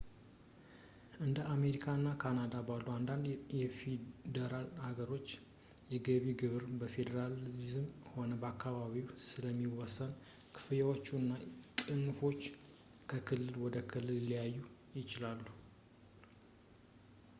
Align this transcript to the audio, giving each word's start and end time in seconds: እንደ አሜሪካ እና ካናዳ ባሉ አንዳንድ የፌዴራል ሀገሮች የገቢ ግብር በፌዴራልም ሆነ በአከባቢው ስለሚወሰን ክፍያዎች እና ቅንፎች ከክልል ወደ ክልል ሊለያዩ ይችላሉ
እንደ 1.23 1.39
አሜሪካ 1.55 1.83
እና 1.97 2.07
ካናዳ 2.21 2.53
ባሉ 2.67 2.85
አንዳንድ 2.93 3.25
የፌዴራል 3.59 4.65
ሀገሮች 4.85 5.27
የገቢ 5.91 6.25
ግብር 6.41 6.63
በፌዴራልም 6.81 7.45
ሆነ 8.13 8.31
በአከባቢው 8.43 9.07
ስለሚወሰን 9.27 10.15
ክፍያዎች 10.57 11.05
እና 11.19 11.29
ቅንፎች 11.83 12.41
ከክልል 13.13 13.53
ወደ 13.65 13.77
ክልል 13.93 14.11
ሊለያዩ 14.23 14.57
ይችላሉ 15.01 15.43